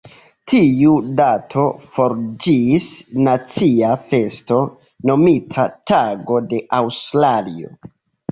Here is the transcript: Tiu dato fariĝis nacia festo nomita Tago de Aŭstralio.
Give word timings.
Tiu 0.51 0.93
dato 1.17 1.65
fariĝis 1.97 2.87
nacia 3.27 3.91
festo 4.13 4.57
nomita 5.11 5.67
Tago 5.91 6.41
de 6.55 6.65
Aŭstralio. 6.79 7.71